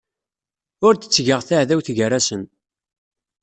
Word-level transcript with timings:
Ur 0.85 0.93
d-ttgeɣ 0.95 1.41
taɛdawt 1.47 1.87
gar-asen. 1.97 2.43